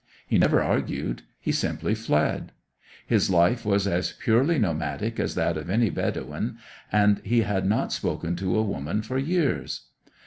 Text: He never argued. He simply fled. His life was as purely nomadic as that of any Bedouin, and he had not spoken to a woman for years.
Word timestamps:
He 0.25 0.39
never 0.39 0.63
argued. 0.63 1.21
He 1.39 1.51
simply 1.51 1.93
fled. 1.93 2.53
His 3.05 3.29
life 3.29 3.63
was 3.63 3.85
as 3.87 4.13
purely 4.13 4.57
nomadic 4.57 5.19
as 5.19 5.35
that 5.35 5.57
of 5.57 5.69
any 5.69 5.91
Bedouin, 5.91 6.57
and 6.91 7.21
he 7.23 7.41
had 7.41 7.67
not 7.67 7.93
spoken 7.93 8.35
to 8.37 8.57
a 8.57 8.63
woman 8.63 9.03
for 9.03 9.19
years. 9.19 9.81